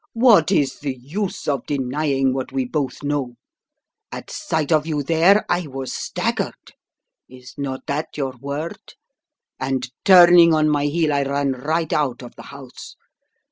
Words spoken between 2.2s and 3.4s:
what we both know?